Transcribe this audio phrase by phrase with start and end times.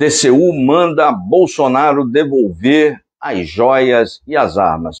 [0.00, 5.00] TCU manda Bolsonaro devolver as joias e as armas.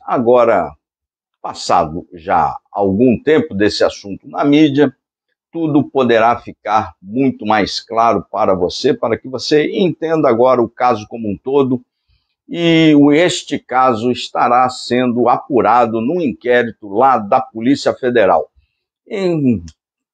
[0.00, 0.72] Agora,
[1.42, 4.96] passado já algum tempo desse assunto na mídia,
[5.54, 11.06] tudo poderá ficar muito mais claro para você, para que você entenda agora o caso
[11.08, 11.80] como um todo.
[12.48, 18.50] E este caso estará sendo apurado no inquérito lá da Polícia Federal.
[19.08, 19.62] Em,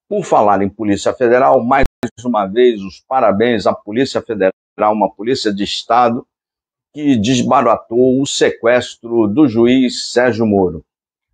[0.07, 1.87] por falar em Polícia Federal, mais
[2.23, 6.27] uma vez os parabéns à Polícia Federal, uma polícia de Estado
[6.93, 10.85] que desbaratou o sequestro do juiz Sérgio Moro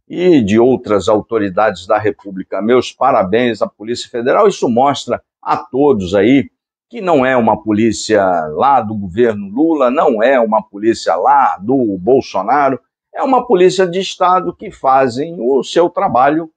[0.08, 2.62] e de outras autoridades da República.
[2.62, 4.46] Meus parabéns à Polícia Federal.
[4.46, 6.48] Isso mostra a todos aí
[6.88, 8.22] que não é uma polícia
[8.54, 12.78] lá do governo Lula, não é uma polícia lá do Bolsonaro,
[13.12, 16.50] é uma polícia de Estado que fazem o seu trabalho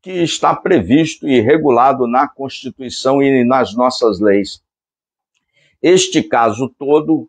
[0.00, 4.62] que está previsto e regulado na Constituição e nas nossas leis.
[5.82, 7.28] Este caso todo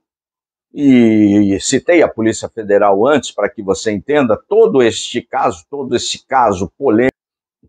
[0.77, 6.27] e citei a Polícia Federal antes para que você entenda, todo este caso, todo esse
[6.27, 7.15] caso polêmico,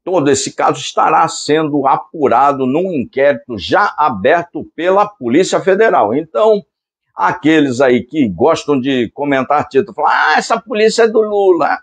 [0.03, 6.12] todo esse caso estará sendo apurado num inquérito já aberto pela Polícia Federal.
[6.12, 6.65] Então,
[7.15, 11.79] aqueles aí que gostam de comentar título, falar, ah, essa polícia é do Lula,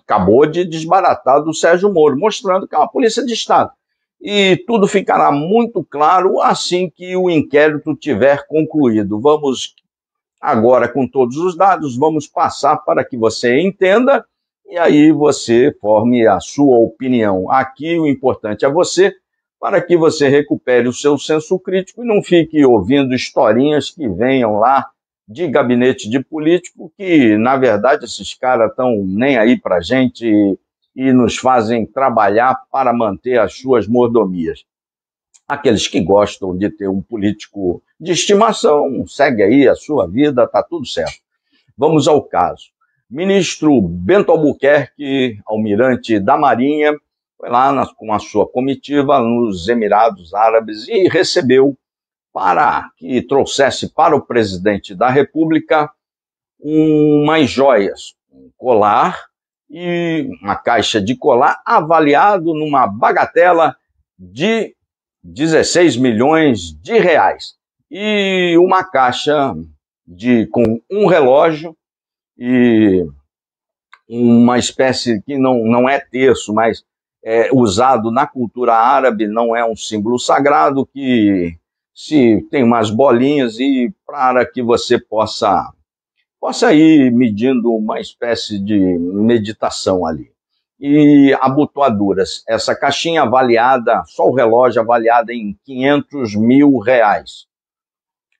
[0.00, 3.72] acabou de desbaratar do Sérgio Moro, mostrando que é uma polícia de Estado.
[4.20, 9.20] E tudo ficará muito claro assim que o inquérito tiver concluído.
[9.20, 9.74] Vamos
[10.40, 14.24] Agora, com todos os dados, vamos passar para que você entenda
[14.66, 17.50] e aí você forme a sua opinião.
[17.50, 19.14] Aqui o importante é você,
[19.58, 24.58] para que você recupere o seu senso crítico e não fique ouvindo historinhas que venham
[24.58, 24.86] lá
[25.26, 30.58] de gabinete de político, que na verdade esses caras estão nem aí para gente e,
[30.94, 34.64] e nos fazem trabalhar para manter as suas mordomias.
[35.48, 40.62] Aqueles que gostam de ter um político de estimação, segue aí a sua vida, tá
[40.62, 41.20] tudo certo.
[41.76, 42.66] Vamos ao caso.
[43.10, 46.94] Ministro Bento Albuquerque, almirante da Marinha,
[47.38, 51.78] foi lá na, com a sua comitiva nos Emirados Árabes e recebeu
[52.32, 55.90] para que trouxesse para o presidente da República
[56.60, 59.28] umas joias, um colar
[59.70, 63.74] e uma caixa de colar avaliado numa bagatela
[64.18, 64.74] de
[65.28, 67.54] 16 milhões de reais.
[67.90, 69.54] E uma caixa
[70.06, 71.76] de, com um relógio
[72.36, 73.06] e
[74.08, 76.82] uma espécie que não, não é terço, mas
[77.22, 81.54] é usado na cultura árabe, não é um símbolo sagrado, que
[81.94, 85.72] se tem umas bolinhas e para que você possa,
[86.40, 90.30] possa ir medindo uma espécie de meditação ali
[90.80, 92.42] e abotoaduras.
[92.48, 97.46] Essa caixinha avaliada, só o relógio avaliada em 500 mil reais.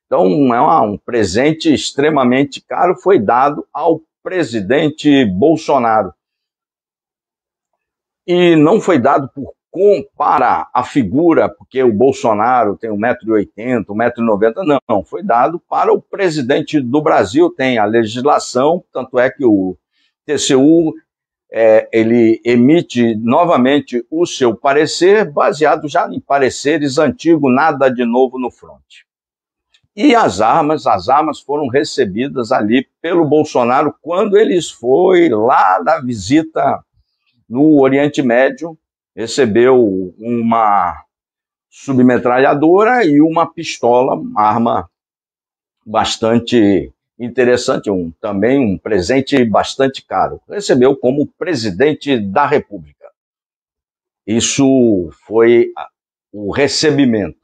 [0.06, 6.14] Então, é um presente extremamente caro, foi dado ao presidente Bolsonaro.
[8.26, 9.54] E não foi dado por
[10.16, 16.80] para a figura, porque o Bolsonaro tem 1,80m, 1,90m, não, foi dado para o presidente
[16.80, 19.76] do Brasil, tem a legislação, tanto é que o
[20.26, 20.94] TCU
[21.50, 28.38] é, ele emite novamente o seu parecer, baseado já em pareceres antigos, nada de novo
[28.38, 29.06] no fronte.
[29.96, 36.00] E as armas, as armas foram recebidas ali pelo Bolsonaro quando eles foi lá da
[36.00, 36.84] visita
[37.48, 38.78] no Oriente Médio,
[39.16, 41.02] recebeu uma
[41.68, 44.90] submetralhadora e uma pistola, uma arma
[45.84, 50.40] bastante interessante, um, também um presente bastante caro.
[50.48, 53.10] Recebeu como presidente da República.
[54.26, 55.72] Isso foi
[56.32, 57.38] o recebimento.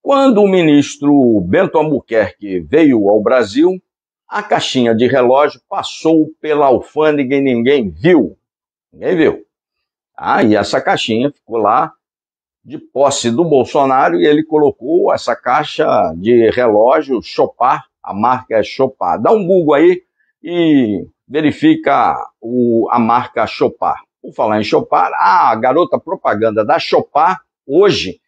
[0.00, 3.82] Quando o ministro Bento Albuquerque veio ao Brasil,
[4.28, 8.36] a caixinha de relógio passou pela alfândega e ninguém viu.
[8.92, 9.46] Ninguém viu.
[10.16, 11.92] Ah, e essa caixinha ficou lá
[12.64, 15.86] de posse do Bolsonaro e ele colocou essa caixa
[16.16, 19.20] de relógio Chopar a marca é Chopar.
[19.20, 20.02] Dá um Google aí
[20.42, 24.02] e verifica o, a marca Chopar.
[24.20, 28.20] Por falar em Chopar, a garota propaganda da Chopar hoje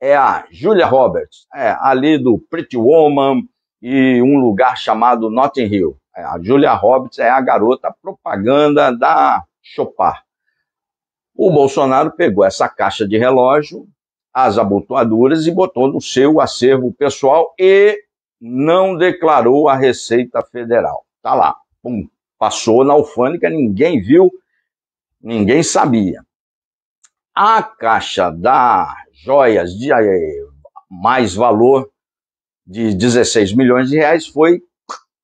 [0.00, 3.42] é a Julia Roberts, é, ali do Pretty Woman
[3.82, 5.98] e um lugar chamado Notting Hill.
[6.16, 10.24] É, a Julia Roberts é a garota propaganda da Chopar.
[11.34, 13.86] O Bolsonaro pegou essa caixa de relógio,
[14.32, 17.98] as abotoaduras e botou no seu acervo pessoal e
[18.40, 21.04] não declarou a Receita Federal.
[21.22, 22.08] Tá lá, pum,
[22.38, 24.30] passou na alfândega, ninguém viu,
[25.20, 26.22] ninguém sabia.
[27.34, 30.44] A caixa da joias de eh,
[30.90, 31.90] mais valor
[32.66, 34.62] de 16 milhões de reais foi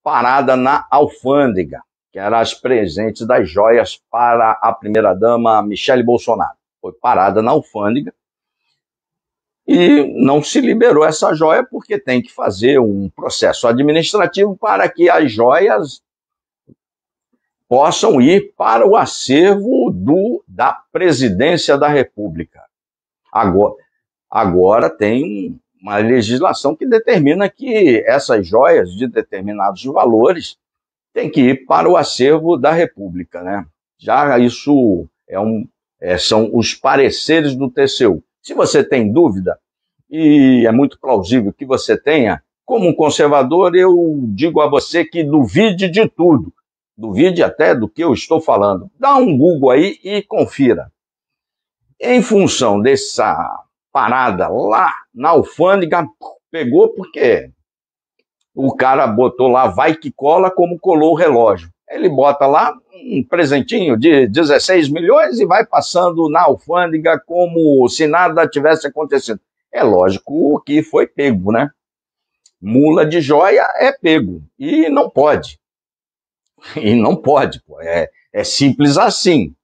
[0.03, 1.81] parada na alfândega,
[2.13, 6.57] que eram as presentes das joias para a primeira-dama Michele Bolsonaro.
[6.81, 8.13] Foi parada na alfândega
[9.67, 15.09] e não se liberou essa joia porque tem que fazer um processo administrativo para que
[15.09, 16.03] as joias
[17.67, 22.63] possam ir para o acervo do, da presidência da República.
[23.33, 23.75] Agora,
[24.31, 30.57] agora tem uma legislação que determina que essas joias de determinados valores
[31.13, 33.67] têm que ir para o acervo da República, né?
[33.99, 35.67] Já isso é um,
[36.01, 38.23] é, são os pareceres do TCU.
[38.45, 39.59] Se você tem dúvida,
[40.11, 43.95] e é muito plausível que você tenha, como um conservador, eu
[44.35, 46.53] digo a você que duvide de tudo.
[46.95, 48.91] Duvide até do que eu estou falando.
[49.01, 50.93] Dá um Google aí e confira.
[51.99, 56.07] Em função dessa parada lá na alfândega,
[56.51, 57.51] pegou porque
[58.55, 61.73] o cara botou lá vai que cola como colou o relógio.
[61.89, 68.07] Ele bota lá um presentinho de 16 milhões e vai passando na alfândega como se
[68.07, 69.41] nada tivesse acontecido.
[69.73, 71.71] É lógico que foi pego, né?
[72.61, 75.59] Mula de joia é pego e não pode.
[76.77, 77.81] E não pode, pô.
[77.81, 79.55] É, é simples assim.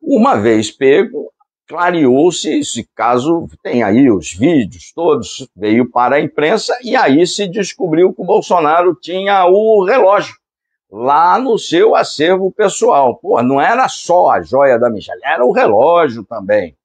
[0.00, 1.32] Uma vez pego,
[1.68, 7.46] clareou-se esse caso, tem aí os vídeos todos, veio para a imprensa e aí se
[7.46, 10.34] descobriu que o Bolsonaro tinha o relógio
[10.90, 13.16] lá no seu acervo pessoal.
[13.16, 16.76] Pô, não era só a joia da Michelle, era o relógio também.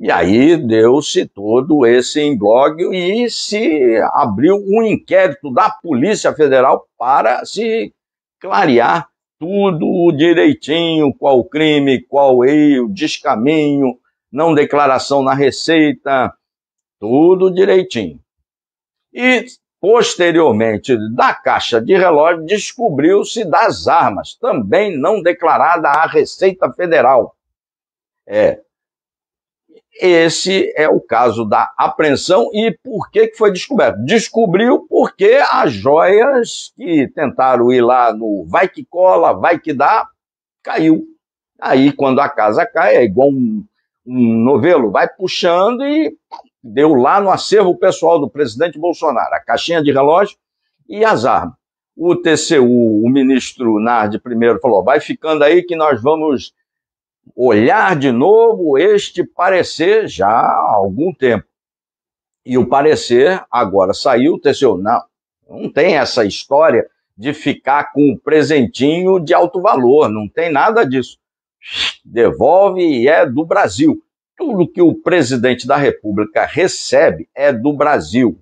[0.00, 7.44] E aí deu-se todo esse imbróglio e se abriu um inquérito da Polícia Federal para
[7.44, 7.92] se
[8.40, 9.08] clarear
[9.40, 13.98] tudo direitinho, qual crime, qual erro, descaminho,
[14.30, 16.32] não declaração na receita,
[17.00, 18.20] tudo direitinho.
[19.12, 19.46] E,
[19.80, 27.36] posteriormente, da caixa de relógio, descobriu-se das armas, também não declarada à Receita Federal.
[28.26, 28.60] É.
[30.00, 33.98] Esse é o caso da apreensão e por que, que foi descoberto?
[34.04, 40.06] Descobriu porque as joias que tentaram ir lá no vai que cola, vai que dá,
[40.62, 41.04] caiu.
[41.60, 43.64] Aí, quando a casa cai, é igual um,
[44.06, 46.16] um novelo, vai puxando e
[46.68, 50.36] deu lá no acervo pessoal do presidente Bolsonaro, a caixinha de relógio
[50.88, 51.56] e as armas.
[51.96, 56.54] O TCU, o ministro Nardi primeiro falou, vai ficando aí que nós vamos
[57.34, 61.44] olhar de novo este parecer já há algum tempo.
[62.46, 65.02] E o parecer agora saiu, o TCU, não,
[65.48, 70.84] não tem essa história de ficar com um presentinho de alto valor, não tem nada
[70.84, 71.18] disso.
[72.04, 74.00] Devolve e é do Brasil.
[74.38, 78.40] Tudo que o presidente da República recebe é do Brasil,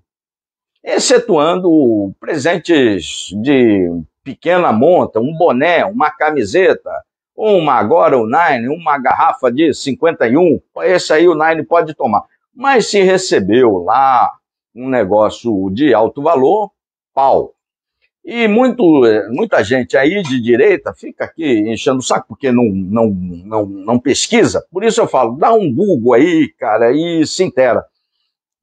[0.84, 3.90] excetuando presentes de
[4.22, 6.90] pequena monta, um boné, uma camiseta,
[7.34, 12.24] uma agora o Nine, uma garrafa de 51, esse aí o Nine pode tomar.
[12.54, 14.30] Mas se recebeu lá
[14.74, 16.72] um negócio de alto valor,
[17.14, 17.55] pau.
[18.28, 18.82] E muito,
[19.30, 23.98] muita gente aí de direita fica aqui enchendo o saco porque não, não, não, não
[24.00, 24.66] pesquisa.
[24.72, 27.84] Por isso eu falo, dá um Google aí, cara, e se intera.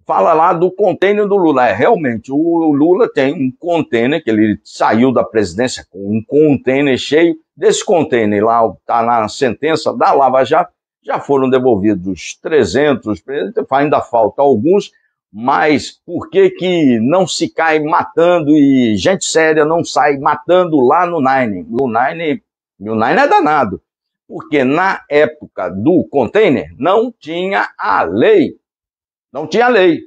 [0.05, 1.70] Fala lá do container do Lula.
[1.70, 6.98] É, realmente, o Lula tem um container que ele saiu da presidência com um container
[6.98, 7.34] cheio.
[7.55, 13.24] Desse container lá, está na sentença da Lava Jato, já foram devolvidos 300,
[13.72, 14.91] ainda falta alguns,
[15.34, 21.08] mas por que que não se cai matando e gente séria não sai matando lá
[21.08, 21.66] no Nine?
[21.72, 22.44] O Nine,
[22.80, 23.82] o Nine é danado,
[24.28, 28.58] porque na época do container não tinha a lei,
[29.32, 30.02] não tinha lei,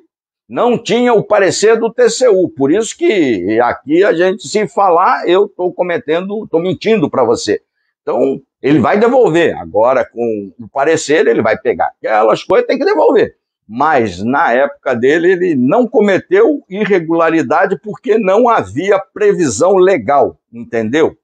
[0.49, 5.47] não tinha o parecer do TCU, por isso que aqui a gente se falar, eu
[5.47, 7.61] estou cometendo, estou mentindo para você.
[8.01, 12.85] Então, ele vai devolver, agora com o parecer ele vai pegar aquelas coisas, tem que
[12.85, 13.37] devolver
[13.69, 21.17] mas na época dele ele não cometeu irregularidade porque não havia previsão legal, entendeu?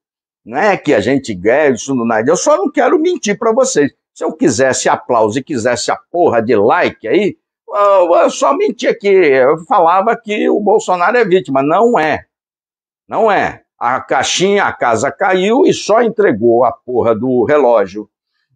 [0.45, 2.29] Não é que a gente ganha isso no nada.
[2.29, 3.93] Eu só não quero mentir para vocês.
[4.13, 7.37] Se eu quisesse aplauso e quisesse a porra de like aí,
[7.69, 9.09] eu só mentia aqui.
[9.09, 11.63] Eu falava que o Bolsonaro é vítima.
[11.63, 12.25] Não é.
[13.09, 13.63] Não é.
[13.79, 18.09] A caixinha, a casa caiu e só entregou a porra do relógio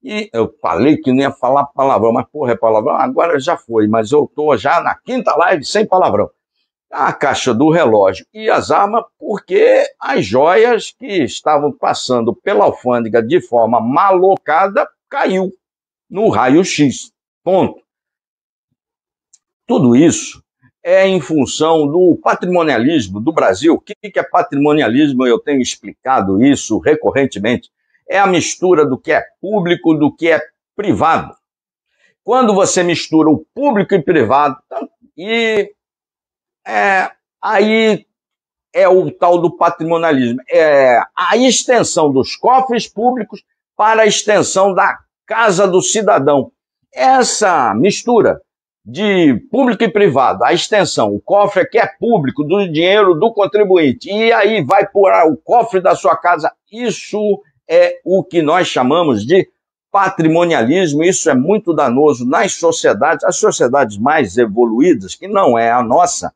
[0.09, 2.95] E eu falei que não ia falar palavrão, mas porra, é palavrão?
[2.95, 6.31] Agora já foi, mas eu tô já na quinta live sem palavrão.
[6.93, 13.21] A caixa do relógio e as armas, porque as joias que estavam passando pela alfândega
[13.21, 15.51] de forma malocada caiu
[16.09, 17.11] no raio-x.
[17.43, 17.83] Ponto.
[19.67, 20.41] Tudo isso
[20.85, 23.75] é em função do patrimonialismo do Brasil.
[23.75, 25.27] O que é patrimonialismo?
[25.27, 27.73] Eu tenho explicado isso recorrentemente.
[28.09, 30.41] É a mistura do que é público do que é
[30.75, 31.35] privado.
[32.23, 34.57] Quando você mistura o público e privado,
[35.17, 35.73] e
[36.67, 37.11] é,
[37.41, 38.05] aí
[38.75, 43.43] é o tal do patrimonialismo, é a extensão dos cofres públicos
[43.77, 46.51] para a extensão da casa do cidadão.
[46.93, 48.41] Essa mistura
[48.85, 54.09] de público e privado, a extensão, o cofre aqui é público, do dinheiro do contribuinte,
[54.09, 59.25] e aí vai por o cofre da sua casa, isso é o que nós chamamos
[59.25, 59.49] de
[59.91, 65.83] patrimonialismo, isso é muito danoso nas sociedades, as sociedades mais evoluídas, que não é a
[65.83, 66.33] nossa,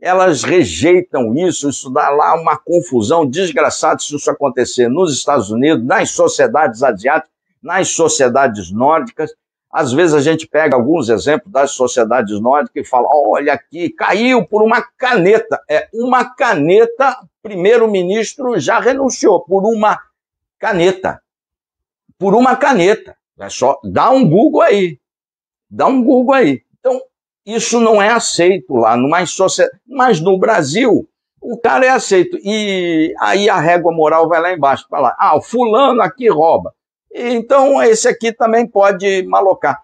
[0.00, 5.84] elas rejeitam isso, isso dá lá uma confusão desgraçada se isso acontecer nos Estados Unidos,
[5.84, 7.30] nas sociedades asiáticas,
[7.62, 9.30] nas sociedades nórdicas,
[9.72, 14.44] às vezes a gente pega alguns exemplos das sociedades nórdicas e fala: olha aqui, caiu
[14.44, 15.62] por uma caneta.
[15.68, 19.96] É uma caneta, primeiro-ministro já renunciou por uma
[20.60, 21.20] caneta.
[22.18, 23.16] Por uma caneta.
[23.38, 25.00] É só dá um Google aí.
[25.68, 26.62] Dá um Google aí.
[26.78, 27.00] Então,
[27.44, 29.80] isso não é aceito lá numa sociedade.
[29.86, 31.08] Mas no Brasil,
[31.40, 32.36] o cara é aceito.
[32.44, 35.16] E aí a régua moral vai lá embaixo para lá.
[35.18, 36.74] Ah, o fulano aqui rouba.
[37.12, 39.82] Então esse aqui também pode malocar.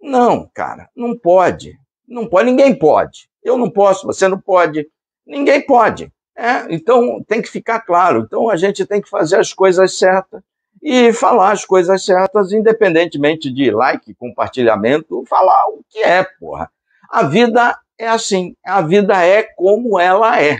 [0.00, 1.78] Não, cara, não pode.
[2.08, 3.28] Não pode, ninguém pode.
[3.42, 4.88] Eu não posso, você não pode,
[5.26, 6.12] ninguém pode.
[6.36, 8.24] É, então tem que ficar claro.
[8.26, 10.42] Então a gente tem que fazer as coisas certas
[10.82, 16.70] e falar as coisas certas, independentemente de like, compartilhamento, falar o que é, porra.
[17.10, 20.58] A vida é assim, a vida é como ela é.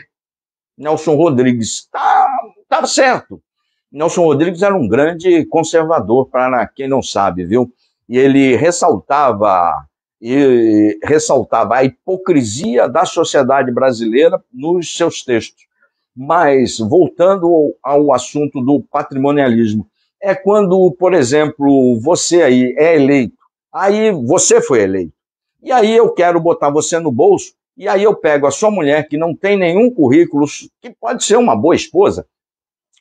[0.79, 2.29] Nelson Rodrigues tá,
[2.69, 3.43] tá certo.
[3.93, 7.73] Nelson Rodrigues era um grande conservador, para quem não sabe, viu?
[8.09, 9.87] E ele ressaltava
[10.27, 15.67] e ressaltava a hipocrisia da sociedade brasileira nos seus textos.
[16.17, 19.87] Mas, voltando ao assunto do patrimonialismo,
[20.23, 23.37] é quando, por exemplo, você aí é eleito,
[23.71, 25.13] aí você foi eleito,
[25.63, 29.07] e aí eu quero botar você no bolso, e aí eu pego a sua mulher
[29.07, 30.47] que não tem nenhum currículo,
[30.81, 32.27] que pode ser uma boa esposa,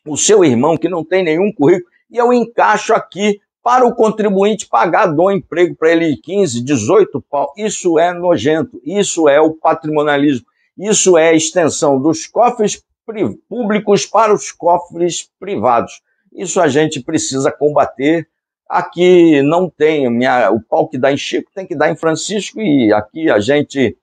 [0.06, 4.68] o seu irmão que não tem nenhum currículo, e eu encaixo aqui para o contribuinte
[4.68, 7.54] pagar, dou emprego para ele de 15, 18 pau.
[7.58, 10.46] Isso é nojento, isso é o patrimonialismo,
[10.78, 12.84] isso é a extensão dos cofres
[13.48, 16.02] públicos para os cofres privados.
[16.34, 18.28] Isso a gente precisa combater.
[18.68, 22.60] Aqui não tem, minha, o pau que dá em Chico tem que dar em Francisco,
[22.60, 23.98] e aqui a gente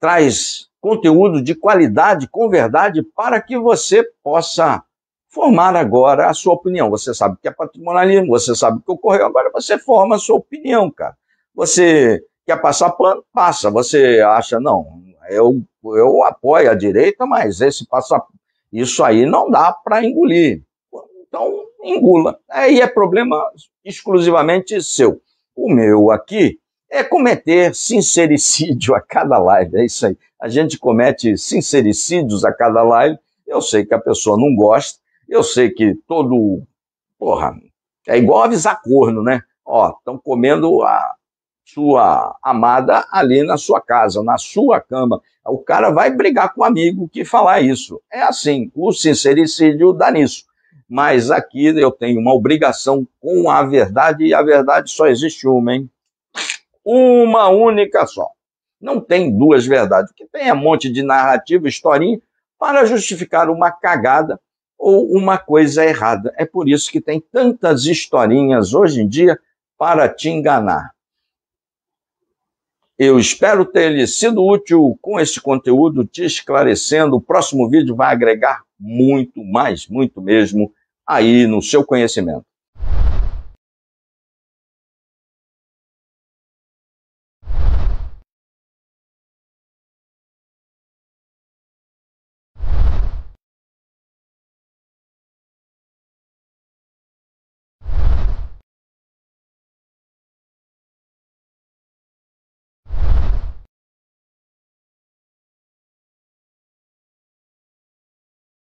[0.00, 4.82] traz conteúdo de qualidade, com verdade, para que você possa
[5.36, 6.88] formar agora a sua opinião.
[6.88, 10.36] Você sabe que é patrimonialismo, você sabe o que ocorreu, agora você forma a sua
[10.36, 11.14] opinião, cara.
[11.54, 13.22] Você quer passar pano?
[13.34, 13.70] Passa.
[13.70, 14.86] Você acha, não,
[15.28, 18.18] eu, eu apoio a direita, mas esse passa,
[18.72, 20.62] isso aí não dá para engolir.
[21.28, 21.52] Então,
[21.82, 22.38] engula.
[22.50, 23.36] Aí é problema
[23.84, 25.20] exclusivamente seu.
[25.54, 26.58] O meu aqui
[26.90, 29.76] é cometer sincericídio a cada live.
[29.76, 30.16] É isso aí.
[30.40, 33.18] A gente comete sincericídios a cada live.
[33.46, 36.62] Eu sei que a pessoa não gosta, eu sei que todo.
[37.18, 37.54] Porra,
[38.06, 39.42] é igual avisar corno, né?
[39.64, 41.14] Ó, estão comendo a
[41.64, 45.20] sua amada ali na sua casa, na sua cama.
[45.44, 48.00] O cara vai brigar com o amigo que falar isso.
[48.12, 50.44] É assim, o sincericídio dá nisso.
[50.88, 55.74] Mas aqui eu tenho uma obrigação com a verdade e a verdade só existe uma,
[55.74, 55.90] hein?
[56.84, 58.28] Uma única só.
[58.80, 60.12] Não tem duas verdades.
[60.12, 62.20] Que tem um monte de narrativa, historinha,
[62.56, 64.40] para justificar uma cagada
[64.78, 66.32] ou uma coisa errada.
[66.36, 69.38] É por isso que tem tantas historinhas hoje em dia
[69.78, 70.94] para te enganar.
[72.98, 77.16] Eu espero ter lhe sido útil com este conteúdo, te esclarecendo.
[77.16, 80.72] O próximo vídeo vai agregar muito mais, muito mesmo,
[81.06, 82.44] aí no seu conhecimento.